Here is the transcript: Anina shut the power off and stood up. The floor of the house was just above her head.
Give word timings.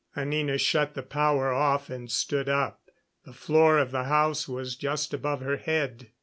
Anina 0.17 0.57
shut 0.57 0.95
the 0.95 1.03
power 1.03 1.53
off 1.53 1.91
and 1.91 2.09
stood 2.11 2.49
up. 2.49 2.89
The 3.23 3.33
floor 3.33 3.77
of 3.77 3.91
the 3.91 4.05
house 4.05 4.47
was 4.47 4.75
just 4.75 5.13
above 5.13 5.41
her 5.41 5.57
head. 5.57 6.09